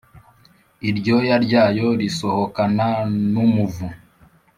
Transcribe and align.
iryoya 0.89 1.35
ryayo 1.45 1.87
risohokana 1.99 2.87
n’umuvu; 3.31 3.85